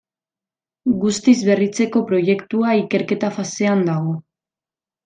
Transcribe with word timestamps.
Guztiz 1.03 1.35
berritzeko 1.49 2.03
proiektua 2.09 2.75
ikerketa 2.83 3.31
fasean 3.39 3.89
dago. 3.93 4.21